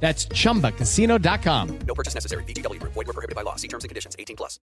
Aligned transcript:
That's 0.00 0.28
chumbacasino.com. 0.28 1.78
No 1.86 1.94
purchase 1.94 2.14
necessary. 2.14 2.44
BGW. 2.44 2.80
Void 2.82 2.94
were 2.94 3.12
prohibited 3.12 3.34
by 3.34 3.42
law. 3.42 3.56
See 3.56 3.68
terms 3.68 3.82
and 3.82 3.88
conditions. 3.88 4.14
18 4.18 4.36
plus. 4.36 4.60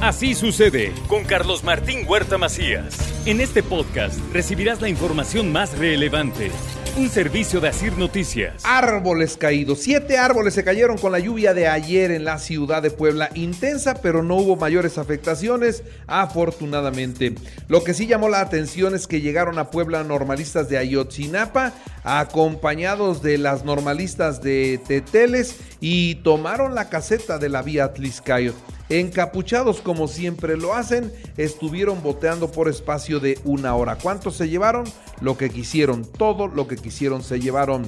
Así 0.00 0.34
sucede 0.34 0.92
con 1.08 1.24
Carlos 1.24 1.64
Martín 1.64 2.06
Huerta 2.06 2.36
Macías. 2.36 2.94
En 3.26 3.40
este 3.40 3.62
podcast 3.62 4.18
recibirás 4.34 4.82
la 4.82 4.90
información 4.90 5.50
más 5.50 5.78
relevante. 5.78 6.50
Un 6.96 7.10
servicio 7.10 7.60
de 7.60 7.66
Asir 7.66 7.98
Noticias. 7.98 8.62
Árboles 8.62 9.36
caídos. 9.36 9.80
Siete 9.80 10.16
árboles 10.16 10.54
se 10.54 10.62
cayeron 10.62 10.96
con 10.96 11.10
la 11.10 11.18
lluvia 11.18 11.52
de 11.52 11.66
ayer 11.66 12.12
en 12.12 12.24
la 12.24 12.38
ciudad 12.38 12.82
de 12.82 12.92
Puebla. 12.92 13.30
Intensa, 13.34 13.94
pero 14.00 14.22
no 14.22 14.36
hubo 14.36 14.54
mayores 14.54 14.96
afectaciones, 14.96 15.82
afortunadamente. 16.06 17.34
Lo 17.66 17.82
que 17.82 17.94
sí 17.94 18.06
llamó 18.06 18.28
la 18.28 18.38
atención 18.38 18.94
es 18.94 19.08
que 19.08 19.20
llegaron 19.20 19.58
a 19.58 19.72
Puebla 19.72 20.04
normalistas 20.04 20.68
de 20.68 20.78
Ayotzinapa, 20.78 21.72
acompañados 22.04 23.22
de 23.22 23.38
las 23.38 23.64
normalistas 23.64 24.40
de 24.40 24.80
Teteles, 24.86 25.56
y 25.80 26.14
tomaron 26.16 26.76
la 26.76 26.90
caseta 26.90 27.38
de 27.38 27.48
la 27.48 27.62
vía 27.62 27.92
Tliscayo. 27.92 28.54
Encapuchados 28.90 29.80
como 29.80 30.08
siempre 30.08 30.56
lo 30.56 30.74
hacen, 30.74 31.12
estuvieron 31.36 32.02
boteando 32.02 32.52
por 32.52 32.68
espacio 32.68 33.18
de 33.18 33.38
una 33.44 33.74
hora. 33.74 33.96
¿Cuántos 33.96 34.36
se 34.36 34.48
llevaron? 34.48 34.84
Lo 35.20 35.38
que 35.38 35.48
quisieron, 35.48 36.04
todo 36.04 36.48
lo 36.48 36.68
que 36.68 36.76
quisieron 36.76 37.22
se 37.22 37.40
llevaron. 37.40 37.84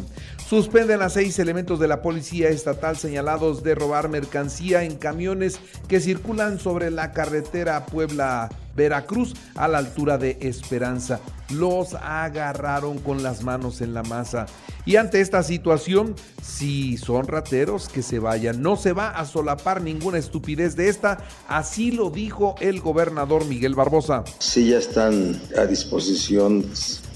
Suspenden 0.48 1.02
a 1.02 1.08
seis 1.08 1.40
elementos 1.40 1.80
de 1.80 1.88
la 1.88 2.02
policía 2.02 2.50
estatal 2.50 2.96
señalados 2.96 3.64
de 3.64 3.74
robar 3.74 4.08
mercancía 4.08 4.84
en 4.84 4.94
camiones 4.94 5.58
que 5.88 5.98
circulan 5.98 6.60
sobre 6.60 6.92
la 6.92 7.10
carretera 7.10 7.84
Puebla 7.86 8.48
Veracruz 8.76 9.34
a 9.56 9.66
la 9.66 9.78
altura 9.78 10.18
de 10.18 10.38
Esperanza. 10.40 11.18
Los 11.50 11.94
agarraron 11.94 12.98
con 12.98 13.24
las 13.24 13.42
manos 13.42 13.80
en 13.80 13.92
la 13.92 14.04
masa. 14.04 14.46
Y 14.84 14.94
ante 14.94 15.20
esta 15.20 15.42
situación, 15.42 16.14
si 16.40 16.96
son 16.96 17.26
rateros, 17.26 17.88
que 17.88 18.02
se 18.02 18.20
vayan. 18.20 18.62
No 18.62 18.76
se 18.76 18.92
va 18.92 19.10
a 19.10 19.26
solapar 19.26 19.82
ninguna 19.82 20.18
estupidez 20.18 20.76
de 20.76 20.88
esta. 20.88 21.18
Así 21.48 21.90
lo 21.90 22.10
dijo 22.10 22.54
el 22.60 22.80
gobernador 22.80 23.46
Miguel 23.46 23.74
Barbosa. 23.74 24.22
Sí, 24.38 24.68
ya 24.68 24.78
están 24.78 25.40
a 25.58 25.66
disposición 25.66 26.64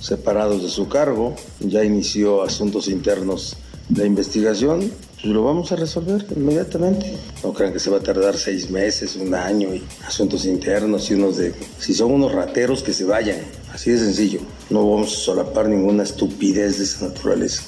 separados 0.00 0.62
de 0.62 0.68
su 0.68 0.88
cargo. 0.88 1.34
Ya 1.60 1.84
inició 1.84 2.42
asuntos 2.42 2.88
internos 2.88 3.56
de 3.88 4.06
investigación 4.06 4.90
pues 5.22 5.34
lo 5.34 5.44
vamos 5.44 5.70
a 5.70 5.76
resolver 5.76 6.24
inmediatamente. 6.34 7.14
No 7.44 7.52
crean 7.52 7.74
que 7.74 7.78
se 7.78 7.90
va 7.90 7.98
a 7.98 8.00
tardar 8.00 8.38
seis 8.38 8.70
meses, 8.70 9.16
un 9.16 9.34
año 9.34 9.74
y 9.74 9.84
asuntos 10.06 10.46
internos 10.46 11.10
y 11.10 11.14
unos 11.14 11.36
de... 11.36 11.52
Si 11.78 11.92
son 11.92 12.12
unos 12.12 12.32
rateros, 12.32 12.82
que 12.82 12.94
se 12.94 13.04
vayan. 13.04 13.36
Así 13.70 13.90
de 13.90 13.98
sencillo. 13.98 14.40
No 14.70 14.90
vamos 14.90 15.12
a 15.12 15.16
solapar 15.16 15.68
ninguna 15.68 16.04
estupidez 16.04 16.78
de 16.78 16.84
esa 16.84 17.08
naturaleza. 17.08 17.64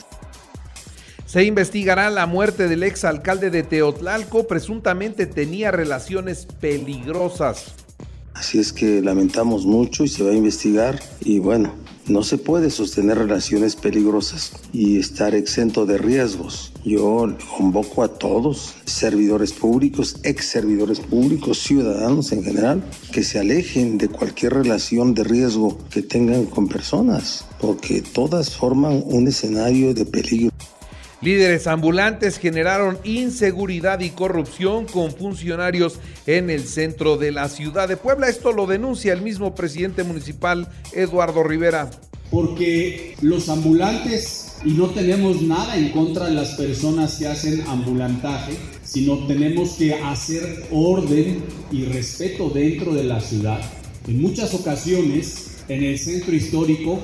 Se 1.27 1.45
investigará 1.45 2.09
la 2.09 2.25
muerte 2.25 2.69
del 2.69 2.85
exalcalde 2.85 3.51
de 3.51 3.63
Teotlalco. 3.63 4.47
Presuntamente 4.47 5.27
tenía 5.27 5.71
relaciones 5.71 6.47
peligrosas. 6.59 7.75
Así 8.33 8.61
es 8.61 8.73
que 8.73 9.03
lamentamos 9.03 9.67
mucho 9.67 10.05
y 10.05 10.09
se 10.09 10.25
va 10.25 10.31
a 10.31 10.35
investigar. 10.35 10.99
Y 11.21 11.39
bueno, 11.39 11.75
no 12.09 12.23
se 12.23 12.39
puede 12.39 12.71
sostener 12.71 13.19
relaciones 13.19 13.77
peligrosas 13.77 14.53
y 14.73 14.99
estar 14.99 15.35
exento 15.35 15.87
de 15.87 15.99
riesgos. 15.99 16.73
Yo 16.85 17.37
convoco 17.57 18.03
a 18.03 18.09
todos, 18.09 18.75
servidores 18.85 19.53
públicos, 19.53 20.17
ex 20.25 20.47
servidores 20.47 20.99
públicos, 21.01 21.59
ciudadanos 21.59 22.33
en 22.33 22.43
general, 22.43 22.83
que 23.13 23.23
se 23.23 23.39
alejen 23.39 23.99
de 23.99 24.09
cualquier 24.09 24.55
relación 24.55 25.15
de 25.15 25.25
riesgo 25.25 25.79
que 25.91 26.03
tengan 26.03 26.47
con 26.47 26.69
personas, 26.69 27.45
porque 27.61 28.03
todas 28.03 28.57
forman 28.57 29.03
un 29.07 29.29
escenario 29.29 29.95
de 29.95 30.05
peligro. 30.05 30.53
Líderes 31.23 31.69
ambulantes 31.69 32.37
generaron 32.37 32.99
inseguridad 33.05 34.01
y 34.01 34.11
corrupción 34.11 34.87
con 34.87 35.13
funcionarios 35.13 36.01
en 36.27 36.51
el 36.51 36.67
centro 36.67 37.17
de 37.17 37.31
la 37.31 37.49
ciudad 37.49 37.89
de 37.89 37.97
Puebla. 37.97 38.29
Esto 38.29 38.51
lo 38.51 38.67
denuncia 38.67 39.13
el 39.13 39.23
mismo 39.23 39.55
presidente 39.55 40.03
municipal, 40.03 40.67
Eduardo 40.93 41.45
Rivera. 41.45 41.89
Porque 42.29 43.15
los 43.21 43.49
ambulantes, 43.49 44.57
y 44.65 44.73
no 44.73 44.91
tenemos 44.91 45.43
nada 45.43 45.77
en 45.77 45.91
contra 45.91 46.27
de 46.27 46.33
las 46.33 46.57
personas 46.57 47.15
que 47.19 47.29
hacen 47.29 47.63
ambulantaje, 47.69 48.55
sino 48.83 49.25
tenemos 49.29 49.75
que 49.75 49.95
hacer 49.95 50.65
orden 50.73 51.45
y 51.71 51.85
respeto 51.85 52.51
dentro 52.51 52.95
de 52.95 53.05
la 53.05 53.21
ciudad. 53.21 53.61
En 54.09 54.21
muchas 54.21 54.55
ocasiones, 54.55 55.59
en 55.69 55.85
el 55.85 55.97
centro 56.01 56.35
histórico, 56.35 57.01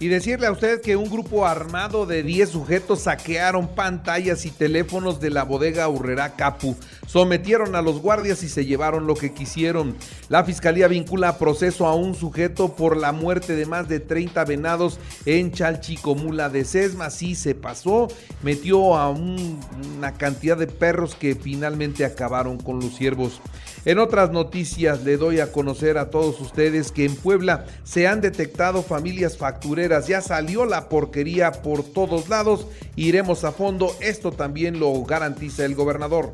y 0.00 0.08
decirle 0.08 0.46
a 0.46 0.52
usted 0.52 0.80
que 0.80 0.96
un 0.96 1.08
grupo 1.08 1.46
armado 1.46 2.06
de 2.06 2.22
10 2.22 2.48
sujetos 2.48 3.02
saquearon 3.02 3.68
pantallas 3.68 4.44
y 4.44 4.50
teléfonos 4.50 5.20
de 5.20 5.30
la 5.30 5.44
bodega 5.44 5.88
Urrera 5.88 6.34
Capu. 6.34 6.76
Sometieron 7.06 7.74
a 7.76 7.82
los 7.82 8.00
guardias 8.00 8.42
y 8.42 8.48
se 8.48 8.64
llevaron 8.66 9.06
lo 9.06 9.14
que 9.14 9.32
quisieron. 9.32 9.96
La 10.28 10.44
fiscalía 10.44 10.88
vincula 10.88 11.28
a 11.28 11.38
proceso 11.38 11.86
a 11.86 11.94
un 11.94 12.14
sujeto 12.14 12.74
por 12.74 12.96
la 12.96 13.12
muerte 13.12 13.54
de 13.54 13.66
más 13.66 13.88
de 13.88 14.00
30 14.00 14.44
venados 14.44 14.98
en 15.26 15.52
Chalchicomula 15.52 16.48
de 16.48 16.64
Sesma. 16.64 17.10
Sí 17.10 17.34
se 17.34 17.54
pasó, 17.54 18.08
metió 18.42 18.96
a 18.96 19.10
una 19.10 20.14
cantidad 20.14 20.56
de 20.56 20.66
perros 20.66 21.14
que 21.14 21.34
finalmente 21.34 22.04
acabaron 22.04 22.58
con 22.58 22.80
los 22.80 22.96
ciervos. 22.96 23.40
En 23.86 23.98
otras 23.98 24.32
noticias 24.32 25.04
le 25.04 25.18
doy 25.18 25.40
a 25.40 25.52
conocer 25.52 25.98
a 25.98 26.08
todos 26.08 26.40
ustedes 26.40 26.90
que 26.90 27.04
en 27.04 27.14
Puebla 27.14 27.66
se 27.84 28.06
han 28.06 28.22
detectado 28.22 28.82
familias 28.82 29.36
factureras. 29.36 30.06
Ya 30.06 30.22
salió 30.22 30.64
la 30.64 30.88
porquería 30.88 31.52
por 31.52 31.84
todos 31.84 32.30
lados. 32.30 32.66
Iremos 32.96 33.44
a 33.44 33.52
fondo. 33.52 33.94
Esto 34.00 34.32
también 34.32 34.80
lo 34.80 35.04
garantiza 35.04 35.66
el 35.66 35.74
gobernador. 35.74 36.32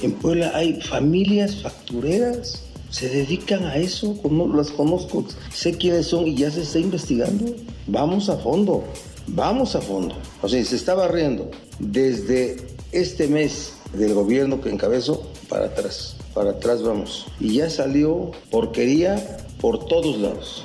En 0.00 0.12
Puebla 0.12 0.52
hay 0.54 0.80
familias 0.80 1.62
factureras. 1.62 2.62
Se 2.88 3.10
dedican 3.10 3.64
a 3.64 3.76
eso, 3.76 4.18
las 4.54 4.70
conozco, 4.70 5.26
sé 5.52 5.76
quiénes 5.76 6.06
son 6.06 6.26
y 6.26 6.36
ya 6.36 6.50
se 6.50 6.62
está 6.62 6.78
investigando. 6.78 7.54
Vamos 7.88 8.30
a 8.30 8.38
fondo, 8.38 8.84
vamos 9.26 9.76
a 9.76 9.82
fondo. 9.82 10.16
O 10.40 10.48
sea, 10.48 10.64
se 10.64 10.76
está 10.76 10.94
barriendo 10.94 11.50
desde 11.78 12.56
este 12.92 13.26
mes 13.26 13.74
del 13.92 14.14
gobierno 14.14 14.62
que 14.62 14.70
encabezó 14.70 15.30
para 15.48 15.66
atrás 15.66 16.15
para 16.36 16.50
atrás 16.50 16.82
vamos. 16.82 17.26
Y 17.40 17.54
ya 17.54 17.70
salió 17.70 18.30
porquería 18.50 19.38
por 19.58 19.86
todos 19.86 20.18
lados. 20.18 20.64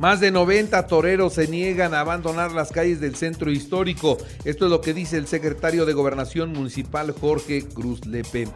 Más 0.00 0.18
de 0.18 0.32
90 0.32 0.88
toreros 0.88 1.34
se 1.34 1.46
niegan 1.46 1.94
a 1.94 2.00
abandonar 2.00 2.50
las 2.50 2.72
calles 2.72 3.00
del 3.00 3.14
centro 3.14 3.50
histórico. 3.50 4.18
Esto 4.44 4.64
es 4.64 4.70
lo 4.70 4.80
que 4.80 4.92
dice 4.92 5.16
el 5.16 5.28
secretario 5.28 5.86
de 5.86 5.92
Gobernación 5.92 6.52
Municipal 6.52 7.12
Jorge 7.12 7.62
Cruz 7.68 8.04
Lepe. 8.04 8.48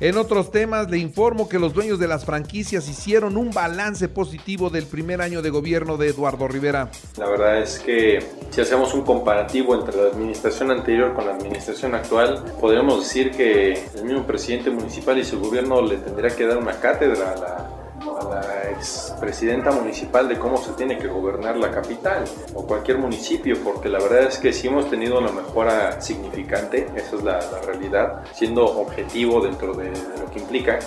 En 0.00 0.16
otros 0.16 0.52
temas, 0.52 0.90
le 0.90 0.98
informo 0.98 1.48
que 1.48 1.58
los 1.58 1.72
dueños 1.72 1.98
de 1.98 2.08
las 2.08 2.24
franquicias 2.24 2.88
hicieron 2.88 3.36
un 3.36 3.50
balance 3.50 4.08
positivo 4.08 4.70
del 4.70 4.86
primer 4.86 5.20
año 5.20 5.42
de 5.42 5.50
gobierno 5.50 5.96
de 5.96 6.08
Eduardo 6.08 6.46
Rivera. 6.46 6.90
La 7.16 7.28
verdad 7.28 7.60
es 7.60 7.78
que 7.78 8.18
si 8.50 8.60
hacemos 8.60 8.94
un 8.94 9.02
comparativo 9.02 9.74
entre 9.74 9.96
la 9.96 10.10
administración 10.10 10.70
anterior 10.70 11.12
con 11.14 11.26
la 11.26 11.34
administración 11.34 11.94
actual, 11.94 12.44
podríamos 12.60 13.00
decir 13.00 13.32
que 13.32 13.84
el 13.94 14.04
mismo 14.04 14.26
presidente 14.26 14.70
municipal 14.70 15.18
y 15.18 15.24
su 15.24 15.40
gobierno 15.40 15.80
le 15.82 15.96
tendría 15.98 16.34
que 16.34 16.46
dar 16.46 16.58
una 16.58 16.78
cátedra 16.78 17.32
a 17.32 17.36
la 17.36 17.83
a 18.12 18.28
la 18.28 18.70
expresidenta 18.70 19.70
municipal 19.70 20.28
de 20.28 20.38
cómo 20.38 20.58
se 20.58 20.72
tiene 20.72 20.98
que 20.98 21.06
gobernar 21.06 21.56
la 21.56 21.70
capital 21.70 22.24
o 22.54 22.66
cualquier 22.66 22.98
municipio, 22.98 23.56
porque 23.64 23.88
la 23.88 23.98
verdad 23.98 24.24
es 24.24 24.38
que 24.38 24.52
sí 24.52 24.68
hemos 24.68 24.90
tenido 24.90 25.18
una 25.18 25.32
mejora 25.32 26.00
significante, 26.00 26.86
esa 26.96 27.16
es 27.16 27.22
la, 27.22 27.40
realidad, 27.64 28.24
siendo 28.34 28.64
objetivo 28.64 29.40
dentro 29.40 29.72
de, 29.74 29.90
de 29.90 30.18
lo 30.18 30.30
que 30.30 30.40
implica. 30.40 30.78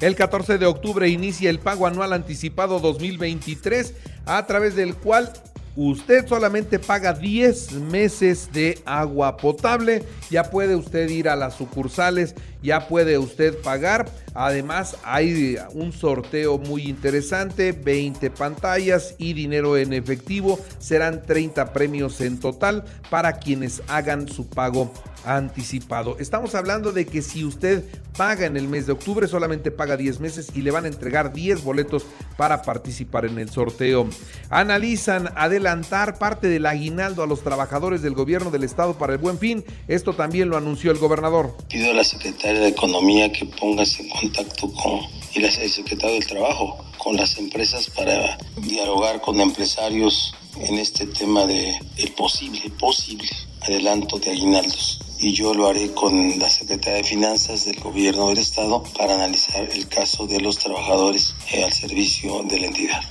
El 0.00 0.16
14 0.16 0.58
de 0.58 0.66
octubre 0.66 1.08
inicia 1.08 1.48
el 1.50 1.60
pago 1.60 1.86
anual 1.86 2.12
anticipado 2.12 2.80
2023, 2.80 3.94
a 4.26 4.44
través 4.46 4.74
del 4.74 4.96
cual 4.96 5.32
usted 5.76 6.26
solamente 6.26 6.78
paga 6.78 7.12
10 7.12 7.72
meses 7.72 8.50
de 8.52 8.80
agua 8.84 9.36
potable. 9.36 10.04
Ya 10.30 10.50
puede 10.50 10.76
usted 10.76 11.08
ir 11.08 11.28
a 11.28 11.36
las 11.36 11.54
sucursales, 11.54 12.34
ya 12.64 12.88
puede 12.88 13.18
usted 13.18 13.58
pagar. 13.58 14.08
Además, 14.32 14.96
hay 15.04 15.58
un 15.74 15.92
sorteo 15.92 16.58
muy 16.58 16.84
interesante, 16.88 17.72
20 17.72 18.30
pantallas 18.30 19.14
y 19.18 19.34
dinero 19.34 19.76
en 19.76 19.92
efectivo. 19.92 20.58
Serán 20.78 21.22
30 21.22 21.72
premios 21.74 22.20
en 22.22 22.40
total 22.40 22.84
para 23.10 23.34
quienes 23.34 23.82
hagan 23.86 24.26
su 24.26 24.48
pago 24.48 24.90
anticipado. 25.26 26.16
Estamos 26.18 26.54
hablando 26.54 26.92
de 26.92 27.06
que 27.06 27.22
si 27.22 27.44
usted 27.44 27.84
paga 28.16 28.46
en 28.46 28.56
el 28.56 28.68
mes 28.68 28.86
de 28.86 28.92
octubre, 28.92 29.26
solamente 29.26 29.70
paga 29.70 29.96
10 29.96 30.20
meses 30.20 30.50
y 30.54 30.62
le 30.62 30.70
van 30.70 30.84
a 30.84 30.88
entregar 30.88 31.32
10 31.32 31.64
boletos 31.64 32.04
para 32.36 32.62
participar 32.62 33.24
en 33.24 33.38
el 33.38 33.50
sorteo. 33.50 34.08
Analizan 34.50 35.30
adelantar 35.36 36.18
parte 36.18 36.48
del 36.48 36.66
aguinaldo 36.66 37.22
a 37.22 37.26
los 37.26 37.42
trabajadores 37.42 38.02
del 38.02 38.14
gobierno 38.14 38.50
del 38.50 38.64
estado 38.64 38.98
para 38.98 39.14
el 39.14 39.18
buen 39.18 39.38
fin. 39.38 39.64
Esto 39.88 40.14
también 40.14 40.48
lo 40.48 40.56
anunció 40.56 40.90
el 40.90 40.98
gobernador. 40.98 41.56
Pido 41.68 41.90
a 41.90 41.94
la 41.94 42.04
secretaria 42.04 42.53
de 42.60 42.68
Economía 42.68 43.30
que 43.32 43.46
pongas 43.46 43.98
en 44.00 44.08
contacto 44.08 44.72
con 44.72 45.00
y 45.34 45.40
la 45.40 45.50
secretaria 45.50 46.14
del 46.14 46.26
Trabajo 46.26 46.78
con 46.98 47.16
las 47.16 47.38
empresas 47.38 47.90
para 47.90 48.38
dialogar 48.56 49.20
con 49.20 49.40
empresarios 49.40 50.34
en 50.60 50.78
este 50.78 51.06
tema 51.06 51.46
de 51.46 51.76
el 51.96 52.12
posible, 52.12 52.70
posible 52.78 53.28
adelanto 53.62 54.18
de 54.18 54.30
aguinaldos 54.30 55.00
y 55.18 55.32
yo 55.32 55.54
lo 55.54 55.68
haré 55.68 55.92
con 55.92 56.38
la 56.38 56.50
Secretaría 56.50 56.98
de 56.98 57.04
Finanzas 57.04 57.64
del 57.64 57.80
Gobierno 57.80 58.28
del 58.28 58.38
Estado 58.38 58.82
para 58.96 59.14
analizar 59.14 59.68
el 59.72 59.88
caso 59.88 60.26
de 60.26 60.40
los 60.40 60.58
trabajadores 60.58 61.34
eh, 61.50 61.64
al 61.64 61.72
servicio 61.72 62.42
de 62.42 62.60
la 62.60 62.66
entidad. 62.66 63.02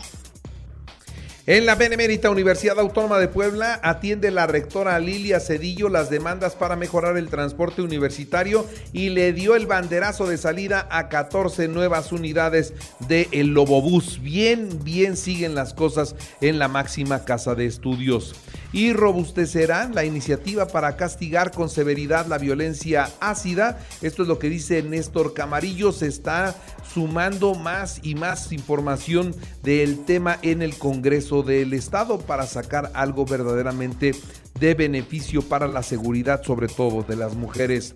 En 1.46 1.66
la 1.66 1.76
Benemérita 1.76 2.30
Universidad 2.30 2.80
Autónoma 2.80 3.20
de 3.20 3.28
Puebla 3.28 3.78
atiende 3.84 4.32
la 4.32 4.48
rectora 4.48 4.98
Lilia 5.00 5.42
Cedillo 5.42 5.90
las 5.90 6.10
demandas 6.10 6.56
para 6.56 6.78
mejorar 6.78 7.18
el 7.18 7.28
transporte 7.28 7.82
universitario 7.82 8.66
y 8.94 9.10
le 9.10 9.34
dio 9.34 9.56
el 9.56 9.68
banderazo 9.68 10.26
de 10.26 10.38
salida 10.38 10.88
a 10.90 11.10
14 11.10 11.68
nuevas 11.68 12.14
unidades 12.14 12.72
de 13.10 13.28
el 13.34 13.48
Lobobús. 13.48 14.22
Bien, 14.22 14.70
bien 14.86 15.18
siguen 15.18 15.54
las 15.54 15.74
cosas 15.74 16.16
en 16.40 16.60
la 16.60 16.70
máxima 16.70 17.26
casa 17.26 17.56
de 17.56 17.66
estudios. 17.66 18.36
Y 18.74 18.92
robustecerán 18.92 19.96
la 19.96 20.04
iniciativa 20.04 20.68
para 20.68 20.98
castigar 20.98 21.52
con 21.52 21.70
severidad 21.70 22.26
la 22.26 22.40
violencia 22.40 23.08
ácida. 23.22 23.80
Esto 24.02 24.24
es 24.24 24.28
lo 24.28 24.40
que 24.40 24.50
dice 24.50 24.84
Néstor 24.84 25.34
Camarillo. 25.34 25.92
Se 25.92 26.08
está 26.08 26.56
sumando 26.94 27.54
más 27.54 28.00
y 28.04 28.16
más 28.16 28.52
información 28.52 29.36
del 29.62 30.04
tema 30.06 30.40
en 30.42 30.62
el 30.62 30.76
Congreso 30.78 31.44
del 31.44 31.74
Estado 31.74 32.18
para 32.20 32.48
sacar 32.48 32.92
algo 32.96 33.26
verdaderamente 33.26 34.16
de 34.60 34.74
beneficio 34.74 35.42
para 35.42 35.68
la 35.68 35.84
seguridad, 35.84 36.44
sobre 36.44 36.68
todo 36.68 37.04
de 37.04 37.16
las 37.16 37.36
mujeres. 37.36 37.94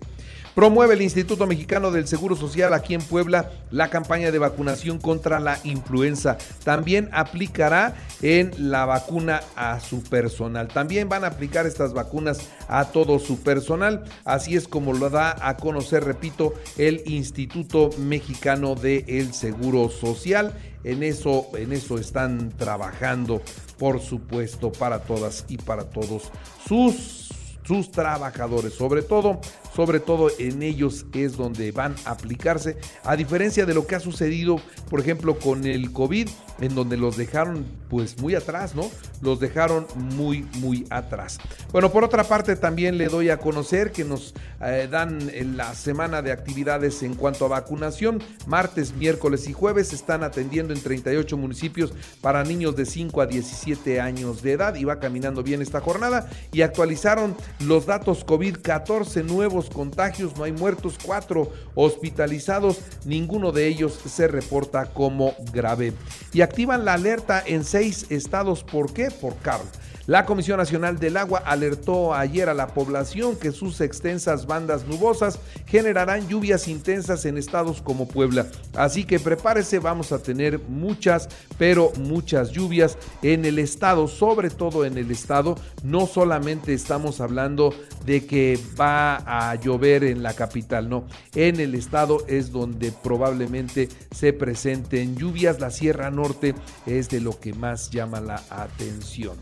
Promueve 0.58 0.94
el 0.94 1.02
Instituto 1.02 1.46
Mexicano 1.46 1.92
del 1.92 2.08
Seguro 2.08 2.34
Social 2.34 2.74
aquí 2.74 2.92
en 2.92 3.00
Puebla 3.00 3.52
la 3.70 3.90
campaña 3.90 4.32
de 4.32 4.40
vacunación 4.40 4.98
contra 4.98 5.38
la 5.38 5.60
influenza. 5.62 6.36
También 6.64 7.08
aplicará 7.12 7.94
en 8.22 8.50
la 8.58 8.84
vacuna 8.84 9.40
a 9.54 9.78
su 9.78 10.02
personal. 10.02 10.66
También 10.66 11.08
van 11.08 11.22
a 11.22 11.28
aplicar 11.28 11.64
estas 11.64 11.92
vacunas 11.92 12.40
a 12.66 12.86
todo 12.86 13.20
su 13.20 13.38
personal. 13.38 14.02
Así 14.24 14.56
es 14.56 14.66
como 14.66 14.94
lo 14.94 15.10
da 15.10 15.36
a 15.48 15.56
conocer, 15.58 16.02
repito, 16.02 16.54
el 16.76 17.02
Instituto 17.06 17.90
Mexicano 17.96 18.74
del 18.74 19.32
Seguro 19.34 19.88
Social. 19.90 20.52
En 20.82 21.04
eso, 21.04 21.46
en 21.56 21.72
eso 21.72 21.98
están 21.98 22.50
trabajando, 22.50 23.42
por 23.78 24.00
supuesto, 24.00 24.72
para 24.72 24.98
todas 24.98 25.44
y 25.46 25.56
para 25.56 25.84
todos 25.84 26.32
sus 26.66 27.28
sus 27.68 27.90
trabajadores, 27.90 28.72
sobre 28.72 29.02
todo, 29.02 29.40
sobre 29.78 30.00
todo 30.00 30.28
en 30.40 30.64
ellos 30.64 31.06
es 31.12 31.36
donde 31.36 31.70
van 31.70 31.94
a 32.04 32.10
aplicarse, 32.10 32.78
a 33.04 33.14
diferencia 33.14 33.64
de 33.64 33.74
lo 33.74 33.86
que 33.86 33.94
ha 33.94 34.00
sucedido, 34.00 34.60
por 34.90 34.98
ejemplo, 34.98 35.38
con 35.38 35.64
el 35.64 35.92
COVID, 35.92 36.28
en 36.60 36.74
donde 36.74 36.96
los 36.96 37.16
dejaron 37.16 37.64
pues 37.88 38.20
muy 38.20 38.34
atrás, 38.34 38.74
¿no? 38.74 38.90
Los 39.22 39.38
dejaron 39.38 39.86
muy, 39.94 40.42
muy 40.58 40.84
atrás. 40.90 41.38
Bueno, 41.70 41.92
por 41.92 42.02
otra 42.02 42.24
parte, 42.24 42.56
también 42.56 42.98
le 42.98 43.06
doy 43.06 43.30
a 43.30 43.38
conocer 43.38 43.92
que 43.92 44.04
nos 44.04 44.34
eh, 44.60 44.88
dan 44.90 45.30
la 45.56 45.72
semana 45.74 46.22
de 46.22 46.32
actividades 46.32 47.04
en 47.04 47.14
cuanto 47.14 47.44
a 47.44 47.48
vacunación, 47.48 48.20
martes, 48.46 48.92
miércoles 48.94 49.48
y 49.48 49.52
jueves 49.52 49.92
están 49.92 50.24
atendiendo 50.24 50.74
en 50.74 50.82
38 50.82 51.36
municipios 51.36 51.92
para 52.20 52.42
niños 52.42 52.74
de 52.74 52.84
5 52.84 53.20
a 53.20 53.26
17 53.26 54.00
años 54.00 54.42
de 54.42 54.52
edad 54.52 54.74
y 54.74 54.84
va 54.84 54.98
caminando 54.98 55.44
bien 55.44 55.62
esta 55.62 55.80
jornada 55.80 56.28
y 56.52 56.62
actualizaron 56.62 57.36
los 57.60 57.86
datos 57.86 58.24
COVID, 58.24 58.56
14 58.60 59.22
nuevos 59.22 59.67
contagios, 59.70 60.36
no 60.36 60.44
hay 60.44 60.52
muertos, 60.52 60.96
4 61.04 61.50
hospitalizados, 61.74 62.78
ninguno 63.04 63.52
de 63.52 63.66
ellos 63.66 63.98
se 64.06 64.28
reporta 64.28 64.86
como 64.86 65.34
grave. 65.52 65.92
Y 66.32 66.40
activan 66.40 66.84
la 66.84 66.94
alerta 66.94 67.42
en 67.44 67.64
seis 67.64 68.06
estados, 68.10 68.64
¿por 68.64 68.92
qué? 68.92 69.10
Por 69.10 69.36
Carl. 69.36 69.66
La 70.08 70.24
Comisión 70.24 70.56
Nacional 70.56 70.98
del 70.98 71.18
Agua 71.18 71.42
alertó 71.44 72.14
ayer 72.14 72.48
a 72.48 72.54
la 72.54 72.68
población 72.68 73.36
que 73.36 73.52
sus 73.52 73.82
extensas 73.82 74.46
bandas 74.46 74.86
nubosas 74.86 75.38
generarán 75.66 76.26
lluvias 76.28 76.66
intensas 76.66 77.26
en 77.26 77.36
estados 77.36 77.82
como 77.82 78.08
Puebla. 78.08 78.46
Así 78.74 79.04
que 79.04 79.20
prepárese, 79.20 79.80
vamos 79.80 80.10
a 80.12 80.22
tener 80.22 80.60
muchas, 80.60 81.28
pero 81.58 81.92
muchas 81.98 82.52
lluvias 82.52 82.96
en 83.20 83.44
el 83.44 83.58
estado, 83.58 84.08
sobre 84.08 84.48
todo 84.48 84.86
en 84.86 84.96
el 84.96 85.10
estado. 85.10 85.56
No 85.82 86.06
solamente 86.06 86.72
estamos 86.72 87.20
hablando 87.20 87.74
de 88.06 88.24
que 88.24 88.58
va 88.80 89.16
a 89.26 89.56
llover 89.56 90.04
en 90.04 90.22
la 90.22 90.32
capital, 90.32 90.88
no. 90.88 91.04
En 91.34 91.60
el 91.60 91.74
estado 91.74 92.24
es 92.28 92.50
donde 92.50 92.92
probablemente 92.92 93.90
se 94.10 94.32
presenten 94.32 95.18
lluvias. 95.18 95.60
La 95.60 95.70
Sierra 95.70 96.10
Norte 96.10 96.54
es 96.86 97.10
de 97.10 97.20
lo 97.20 97.38
que 97.38 97.52
más 97.52 97.90
llama 97.90 98.22
la 98.22 98.42
atención. 98.48 99.36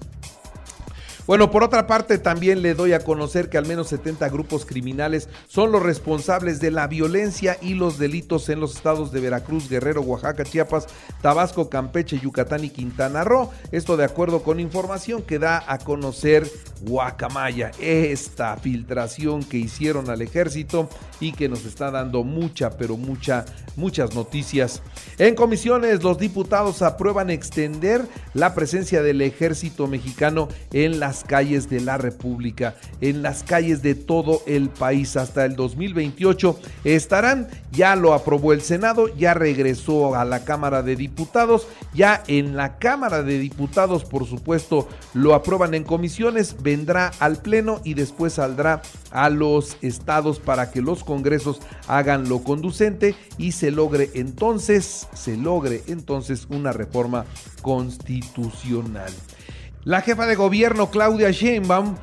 Bueno, 1.26 1.50
por 1.50 1.64
otra 1.64 1.88
parte, 1.88 2.18
también 2.18 2.62
le 2.62 2.74
doy 2.74 2.92
a 2.92 3.00
conocer 3.00 3.48
que 3.48 3.58
al 3.58 3.66
menos 3.66 3.88
70 3.88 4.28
grupos 4.28 4.64
criminales 4.64 5.28
son 5.48 5.72
los 5.72 5.82
responsables 5.82 6.60
de 6.60 6.70
la 6.70 6.86
violencia 6.86 7.58
y 7.60 7.74
los 7.74 7.98
delitos 7.98 8.48
en 8.48 8.60
los 8.60 8.76
estados 8.76 9.10
de 9.10 9.20
Veracruz, 9.20 9.68
Guerrero, 9.68 10.02
Oaxaca, 10.02 10.44
Chiapas, 10.44 10.86
Tabasco, 11.22 11.68
Campeche, 11.68 12.20
Yucatán 12.20 12.62
y 12.62 12.70
Quintana 12.70 13.24
Roo. 13.24 13.50
Esto 13.72 13.96
de 13.96 14.04
acuerdo 14.04 14.44
con 14.44 14.60
información 14.60 15.22
que 15.22 15.40
da 15.40 15.64
a 15.66 15.78
conocer 15.78 16.48
Guacamaya. 16.82 17.72
Esta 17.80 18.56
filtración 18.56 19.42
que 19.42 19.56
hicieron 19.56 20.10
al 20.10 20.22
ejército 20.22 20.88
y 21.18 21.32
que 21.32 21.48
nos 21.48 21.64
está 21.64 21.90
dando 21.90 22.22
mucha, 22.22 22.70
pero 22.70 22.96
mucha, 22.96 23.46
muchas 23.74 24.14
noticias. 24.14 24.80
En 25.18 25.34
comisiones, 25.34 26.04
los 26.04 26.18
diputados 26.18 26.82
aprueban 26.82 27.30
extender 27.30 28.06
la 28.32 28.54
presencia 28.54 29.02
del 29.02 29.22
ejército 29.22 29.88
mexicano 29.88 30.48
en 30.72 31.00
las 31.00 31.15
calles 31.24 31.68
de 31.68 31.80
la 31.80 31.98
República, 31.98 32.74
en 33.00 33.22
las 33.22 33.42
calles 33.42 33.82
de 33.82 33.94
todo 33.94 34.42
el 34.46 34.68
país 34.68 35.16
hasta 35.16 35.44
el 35.44 35.56
2028. 35.56 36.58
Estarán, 36.84 37.48
ya 37.72 37.96
lo 37.96 38.14
aprobó 38.14 38.52
el 38.52 38.62
Senado, 38.62 39.08
ya 39.14 39.34
regresó 39.34 40.14
a 40.14 40.24
la 40.24 40.44
Cámara 40.44 40.82
de 40.82 40.96
Diputados, 40.96 41.66
ya 41.94 42.22
en 42.26 42.56
la 42.56 42.78
Cámara 42.78 43.22
de 43.22 43.38
Diputados, 43.38 44.04
por 44.04 44.26
supuesto, 44.26 44.88
lo 45.14 45.34
aprueban 45.34 45.74
en 45.74 45.84
comisiones, 45.84 46.56
vendrá 46.62 47.12
al 47.18 47.36
Pleno 47.36 47.80
y 47.84 47.94
después 47.94 48.34
saldrá 48.34 48.82
a 49.10 49.30
los 49.30 49.76
estados 49.82 50.40
para 50.40 50.70
que 50.70 50.82
los 50.82 51.04
congresos 51.04 51.60
hagan 51.88 52.28
lo 52.28 52.42
conducente 52.42 53.14
y 53.38 53.52
se 53.52 53.70
logre 53.70 54.10
entonces, 54.14 55.08
se 55.14 55.36
logre 55.36 55.82
entonces 55.86 56.46
una 56.50 56.72
reforma 56.72 57.24
constitucional. 57.62 59.12
La 59.86 60.00
jefa 60.00 60.26
de 60.26 60.34
gobierno 60.34 60.90
Claudia 60.90 61.30
Sheinbaum 61.30 61.94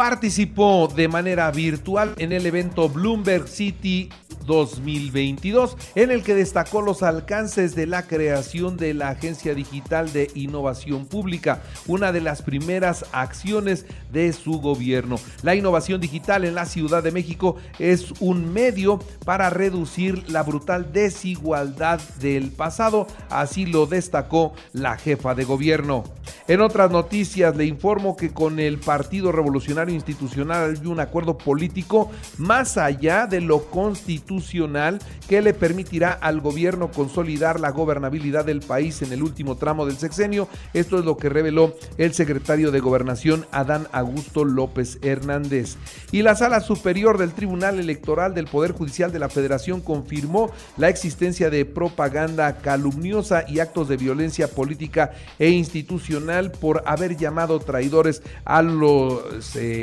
participó 0.00 0.88
de 0.88 1.08
manera 1.08 1.50
virtual 1.50 2.14
en 2.16 2.32
el 2.32 2.46
evento 2.46 2.88
Bloomberg 2.88 3.46
City 3.46 4.08
2022, 4.46 5.76
en 5.94 6.10
el 6.10 6.22
que 6.22 6.34
destacó 6.34 6.80
los 6.80 7.02
alcances 7.02 7.74
de 7.74 7.86
la 7.86 8.06
creación 8.06 8.78
de 8.78 8.94
la 8.94 9.10
Agencia 9.10 9.54
Digital 9.54 10.10
de 10.12 10.30
Innovación 10.34 11.04
Pública, 11.04 11.62
una 11.86 12.12
de 12.12 12.22
las 12.22 12.40
primeras 12.40 13.04
acciones 13.12 13.84
de 14.10 14.32
su 14.32 14.60
gobierno. 14.60 15.16
La 15.42 15.54
innovación 15.54 16.00
digital 16.00 16.44
en 16.44 16.54
la 16.54 16.64
Ciudad 16.64 17.02
de 17.02 17.12
México 17.12 17.56
es 17.78 18.12
un 18.20 18.52
medio 18.52 19.00
para 19.24 19.50
reducir 19.50 20.28
la 20.30 20.42
brutal 20.42 20.92
desigualdad 20.92 22.00
del 22.20 22.50
pasado, 22.50 23.06
así 23.28 23.66
lo 23.66 23.86
destacó 23.86 24.54
la 24.72 24.96
jefa 24.96 25.34
de 25.34 25.44
gobierno. 25.44 26.04
En 26.48 26.60
otras 26.60 26.90
noticias 26.90 27.56
le 27.56 27.66
informo 27.66 28.16
que 28.16 28.30
con 28.30 28.58
el 28.58 28.78
Partido 28.78 29.30
Revolucionario 29.30 29.89
institucional 29.92 30.76
hay 30.80 30.86
un 30.86 31.00
acuerdo 31.00 31.36
político 31.38 32.10
más 32.38 32.76
allá 32.76 33.26
de 33.26 33.40
lo 33.40 33.64
constitucional 33.70 34.98
que 35.28 35.42
le 35.42 35.54
permitirá 35.54 36.12
al 36.12 36.40
gobierno 36.40 36.90
consolidar 36.90 37.60
la 37.60 37.70
gobernabilidad 37.70 38.44
del 38.44 38.60
país 38.60 39.02
en 39.02 39.12
el 39.12 39.22
último 39.22 39.56
tramo 39.56 39.86
del 39.86 39.96
sexenio. 39.96 40.48
Esto 40.74 40.98
es 40.98 41.04
lo 41.04 41.16
que 41.16 41.28
reveló 41.28 41.74
el 41.98 42.14
secretario 42.14 42.70
de 42.70 42.80
Gobernación 42.80 43.46
Adán 43.52 43.86
Augusto 43.92 44.44
López 44.44 44.98
Hernández. 45.02 45.76
Y 46.12 46.22
la 46.22 46.34
Sala 46.34 46.60
Superior 46.60 47.18
del 47.18 47.32
Tribunal 47.32 47.78
Electoral 47.78 48.34
del 48.34 48.46
Poder 48.46 48.72
Judicial 48.72 49.12
de 49.12 49.18
la 49.18 49.28
Federación 49.28 49.80
confirmó 49.80 50.50
la 50.76 50.88
existencia 50.88 51.50
de 51.50 51.64
propaganda 51.64 52.58
calumniosa 52.58 53.44
y 53.48 53.60
actos 53.60 53.88
de 53.88 53.96
violencia 53.96 54.48
política 54.48 55.12
e 55.38 55.50
institucional 55.50 56.50
por 56.52 56.82
haber 56.86 57.16
llamado 57.16 57.60
traidores 57.60 58.22
a 58.44 58.62
los 58.62 59.56
eh, 59.56 59.79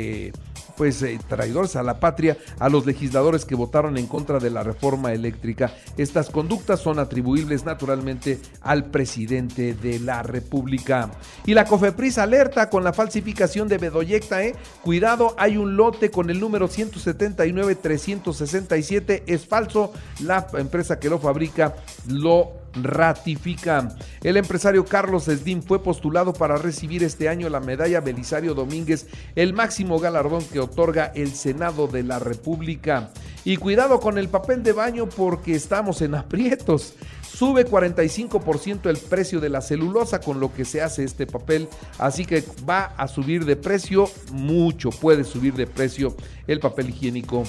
pues 0.78 1.02
eh, 1.02 1.20
traidores 1.28 1.76
a 1.76 1.82
la 1.82 1.98
patria, 1.98 2.38
a 2.60 2.68
los 2.68 2.86
legisladores 2.86 3.44
que 3.44 3.56
votaron 3.56 3.98
en 3.98 4.06
contra 4.06 4.38
de 4.38 4.48
la 4.48 4.62
reforma 4.62 5.12
eléctrica. 5.12 5.74
Estas 5.96 6.30
conductas 6.30 6.78
son 6.80 7.00
atribuibles 7.00 7.64
naturalmente 7.64 8.38
al 8.62 8.84
presidente 8.84 9.74
de 9.74 9.98
la 9.98 10.22
República. 10.22 11.10
Y 11.44 11.54
la 11.54 11.64
COFEPRIS 11.64 12.18
alerta 12.18 12.70
con 12.70 12.84
la 12.84 12.92
falsificación 12.92 13.66
de 13.66 13.78
Bedoyecta, 13.78 14.44
¿eh? 14.44 14.54
Cuidado, 14.82 15.34
hay 15.36 15.56
un 15.56 15.76
lote 15.76 16.12
con 16.12 16.30
el 16.30 16.38
número 16.38 16.68
179-367, 16.68 19.24
es 19.26 19.46
falso, 19.46 19.92
la 20.20 20.46
empresa 20.54 21.00
que 21.00 21.10
lo 21.10 21.18
fabrica 21.18 21.74
lo 22.06 22.67
ratifica. 22.84 23.88
El 24.22 24.36
empresario 24.36 24.84
Carlos 24.84 25.24
Slim 25.24 25.62
fue 25.62 25.82
postulado 25.82 26.32
para 26.32 26.56
recibir 26.56 27.02
este 27.02 27.28
año 27.28 27.48
la 27.48 27.60
medalla 27.60 28.00
Belisario 28.00 28.54
Domínguez, 28.54 29.06
el 29.36 29.52
máximo 29.52 29.98
galardón 29.98 30.44
que 30.44 30.60
otorga 30.60 31.12
el 31.14 31.32
Senado 31.32 31.86
de 31.86 32.02
la 32.02 32.18
República. 32.18 33.10
Y 33.44 33.56
cuidado 33.56 34.00
con 34.00 34.18
el 34.18 34.28
papel 34.28 34.62
de 34.62 34.72
baño 34.72 35.08
porque 35.08 35.54
estamos 35.54 36.02
en 36.02 36.14
aprietos. 36.14 36.94
Sube 37.22 37.66
45% 37.66 38.90
el 38.90 38.96
precio 38.96 39.38
de 39.40 39.48
la 39.48 39.60
celulosa 39.60 40.20
con 40.20 40.40
lo 40.40 40.52
que 40.52 40.64
se 40.64 40.82
hace 40.82 41.04
este 41.04 41.26
papel, 41.26 41.68
así 41.98 42.24
que 42.24 42.42
va 42.68 42.86
a 42.96 43.06
subir 43.06 43.44
de 43.44 43.54
precio 43.54 44.10
mucho, 44.32 44.90
puede 44.90 45.22
subir 45.22 45.54
de 45.54 45.68
precio 45.68 46.16
el 46.48 46.58
papel 46.58 46.90
higiénico 46.90 47.44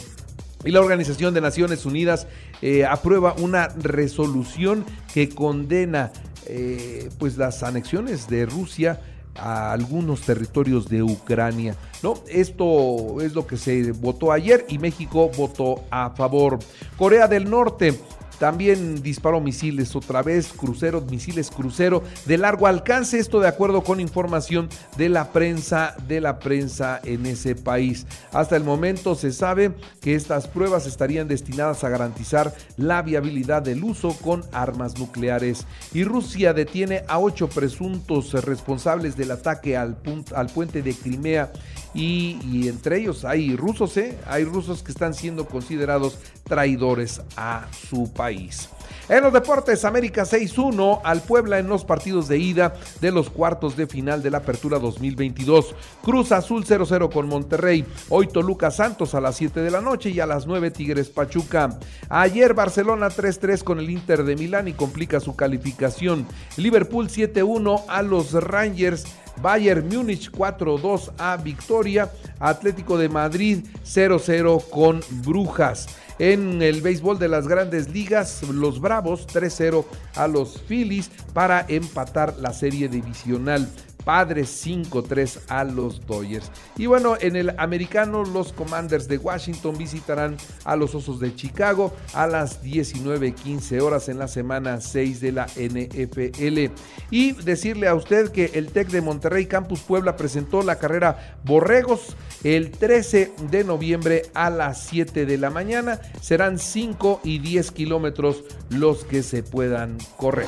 y 0.63 0.71
la 0.71 0.81
Organización 0.81 1.33
de 1.33 1.41
Naciones 1.41 1.85
Unidas 1.85 2.27
eh, 2.61 2.85
aprueba 2.85 3.33
una 3.39 3.69
resolución 3.69 4.85
que 5.13 5.29
condena 5.29 6.11
eh, 6.45 7.09
pues 7.17 7.37
las 7.37 7.63
anexiones 7.63 8.27
de 8.27 8.45
Rusia 8.45 8.99
a 9.35 9.71
algunos 9.71 10.21
territorios 10.21 10.89
de 10.89 11.01
Ucrania. 11.01 11.75
¿no? 12.03 12.15
Esto 12.27 13.21
es 13.21 13.33
lo 13.33 13.47
que 13.47 13.57
se 13.57 13.91
votó 13.93 14.31
ayer 14.31 14.65
y 14.67 14.79
México 14.79 15.31
votó 15.37 15.83
a 15.91 16.09
favor. 16.09 16.59
Corea 16.97 17.27
del 17.27 17.49
Norte 17.49 17.97
también 18.39 19.01
disparó 19.03 19.41
misiles 19.41 19.96
otra 19.96 20.24
vez, 20.24 20.53
cruceros, 20.53 21.05
misiles 21.12 21.51
crucero 21.51 22.03
de 22.25 22.38
largo 22.38 22.67
alcance. 22.67 23.19
Esto 23.19 23.39
de 23.39 23.48
acuerdo 23.48 23.84
con 23.84 24.00
información 24.00 24.69
de 24.98 25.10
la 25.10 25.31
prensa, 25.31 25.96
de 26.08 26.22
la 26.22 26.39
prensa 26.39 27.00
en 27.03 27.25
ese 27.25 27.55
país. 27.55 28.08
Hasta 28.31 28.55
el 28.55 28.63
momento 28.63 29.15
se 29.15 29.31
sabe 29.31 29.74
que 30.01 30.15
estas 30.15 30.48
pruebas 30.48 30.88
estarían 30.88 31.27
destinadas 31.27 31.84
a 31.84 31.89
garantizar 31.89 32.53
la 32.77 33.01
viabilidad 33.01 33.62
del 33.62 33.84
uso 33.84 34.15
con 34.22 34.43
armas 34.51 34.98
nucleares. 34.98 35.65
Y 35.93 36.03
Rusia 36.03 36.53
detiene 36.53 37.03
a 37.08 37.19
ocho 37.19 37.50
presuntos 37.50 38.34
responsables 38.46 39.17
del 39.17 39.31
ataque 39.31 39.75
al, 39.77 39.98
al 40.36 40.48
puente 40.48 40.81
de 40.81 40.93
Crimea 40.93 41.51
y, 41.93 42.67
entre 42.67 43.00
ellos 43.00 43.25
hay 43.25 43.55
rusos, 43.55 43.98
¿eh? 43.98 44.17
hay 44.27 44.43
rusos 44.43 44.84
que 44.84 44.91
están 44.91 45.13
siendo 45.13 45.46
considerados 45.46 46.17
traidores 46.43 47.22
a 47.36 47.67
su 47.89 48.12
país. 48.13 48.69
En 49.09 49.23
los 49.23 49.33
deportes, 49.33 49.85
América 49.85 50.21
6-1 50.21 51.01
al 51.03 51.21
Puebla 51.23 51.57
en 51.57 51.67
los 51.67 51.83
partidos 51.83 52.27
de 52.27 52.37
ida 52.37 52.75
de 53.01 53.11
los 53.11 53.31
cuartos 53.31 53.75
de 53.75 53.87
final 53.87 54.21
de 54.21 54.29
la 54.29 54.37
Apertura 54.37 54.77
2022. 54.77 55.73
Cruz 56.03 56.31
Azul 56.31 56.63
0-0 56.63 57.11
con 57.11 57.27
Monterrey. 57.27 57.83
Hoy 58.09 58.27
Toluca 58.27 58.69
Santos 58.69 59.15
a 59.15 59.19
las 59.19 59.37
7 59.37 59.61
de 59.61 59.71
la 59.71 59.81
noche 59.81 60.11
y 60.11 60.19
a 60.19 60.27
las 60.27 60.45
9 60.45 60.69
Tigres 60.69 61.09
Pachuca. 61.09 61.79
Ayer 62.07 62.53
Barcelona 62.53 63.09
3-3 63.09 63.63
con 63.63 63.79
el 63.79 63.89
Inter 63.89 64.23
de 64.23 64.35
Milán 64.35 64.67
y 64.67 64.73
complica 64.73 65.19
su 65.19 65.35
calificación. 65.35 66.27
Liverpool 66.57 67.09
7-1 67.09 67.85
a 67.87 68.03
los 68.03 68.33
Rangers. 68.33 69.07
Bayern 69.41 69.87
Múnich 69.87 70.29
4-2 70.31 71.13
a 71.17 71.37
Victoria, 71.37 72.11
Atlético 72.39 72.97
de 72.97 73.07
Madrid 73.07 73.65
0-0 73.85 74.69
con 74.69 75.01
Brujas. 75.23 75.87
En 76.19 76.61
el 76.61 76.81
béisbol 76.81 77.17
de 77.17 77.29
las 77.29 77.47
grandes 77.47 77.89
ligas, 77.89 78.43
los 78.43 78.81
Bravos 78.81 79.25
3-0 79.25 79.85
a 80.15 80.27
los 80.27 80.61
Phillies 80.67 81.09
para 81.33 81.65
empatar 81.69 82.35
la 82.39 82.51
serie 82.51 82.89
divisional. 82.89 83.69
Padres 84.09 84.65
5-3 84.65 85.41
a 85.49 85.63
los 85.63 86.03
Dodgers. 86.07 86.51
Y 86.77 86.87
bueno, 86.87 87.15
en 87.21 87.35
el 87.35 87.53
americano, 87.59 88.23
los 88.23 88.53
Commanders 88.53 89.07
de 89.07 89.19
Washington 89.19 89.77
visitarán 89.77 90.35
a 90.63 90.75
los 90.75 90.95
Osos 90.95 91.19
de 91.19 91.35
Chicago 91.35 91.93
a 92.13 92.25
las 92.25 92.63
19:15 92.63 93.79
horas 93.81 94.09
en 94.09 94.17
la 94.17 94.27
semana 94.27 94.81
6 94.81 95.21
de 95.21 95.31
la 95.31 95.45
NFL. 95.55 96.71
Y 97.11 97.33
decirle 97.33 97.87
a 97.87 97.93
usted 97.93 98.31
que 98.31 98.45
el 98.55 98.71
TEC 98.71 98.87
de 98.87 99.01
Monterrey 99.01 99.45
Campus 99.45 99.81
Puebla 99.81 100.17
presentó 100.17 100.63
la 100.63 100.79
carrera 100.79 101.37
Borregos 101.43 102.15
el 102.43 102.71
13 102.71 103.31
de 103.51 103.63
noviembre 103.63 104.23
a 104.33 104.49
las 104.49 104.87
7 104.87 105.27
de 105.27 105.37
la 105.37 105.51
mañana. 105.51 106.01
Serán 106.19 106.57
5 106.57 107.21
y 107.23 107.37
10 107.37 107.69
kilómetros 107.73 108.43
los 108.71 109.05
que 109.05 109.21
se 109.21 109.43
puedan 109.43 109.99
correr. 110.17 110.47